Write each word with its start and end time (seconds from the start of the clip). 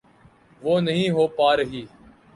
وہ 0.61 0.79
نہیں 0.79 1.09
ہو 1.09 1.27
پا 1.27 1.55
رہی۔ 1.57 1.85